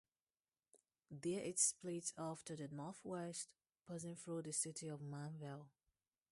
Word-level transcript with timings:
There 1.11 1.41
it 1.43 1.59
splits 1.59 2.11
off 2.17 2.43
to 2.45 2.55
the 2.55 2.67
northwest, 2.69 3.49
passing 3.87 4.15
through 4.15 4.41
the 4.41 4.51
city 4.51 4.87
of 4.87 4.99
Manvel. 5.01 5.67